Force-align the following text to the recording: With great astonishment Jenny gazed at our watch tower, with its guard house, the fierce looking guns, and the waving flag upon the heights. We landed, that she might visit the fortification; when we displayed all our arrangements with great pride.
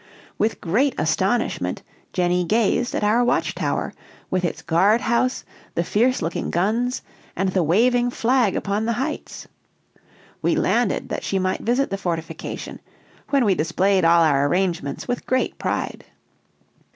With 0.39 0.59
great 0.61 0.95
astonishment 0.97 1.83
Jenny 2.11 2.43
gazed 2.43 2.95
at 2.95 3.03
our 3.03 3.23
watch 3.23 3.53
tower, 3.53 3.93
with 4.31 4.43
its 4.43 4.63
guard 4.63 5.01
house, 5.01 5.45
the 5.75 5.83
fierce 5.83 6.23
looking 6.23 6.49
guns, 6.49 7.03
and 7.35 7.49
the 7.49 7.61
waving 7.61 8.09
flag 8.09 8.55
upon 8.55 8.85
the 8.87 8.93
heights. 8.93 9.47
We 10.41 10.55
landed, 10.55 11.09
that 11.09 11.23
she 11.23 11.37
might 11.37 11.61
visit 11.61 11.91
the 11.91 11.99
fortification; 11.99 12.79
when 13.29 13.45
we 13.45 13.53
displayed 13.53 14.03
all 14.03 14.23
our 14.23 14.47
arrangements 14.47 15.07
with 15.07 15.27
great 15.27 15.59
pride. 15.59 16.03